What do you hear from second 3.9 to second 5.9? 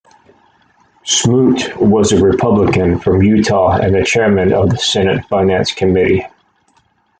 chairman of the Senate Finance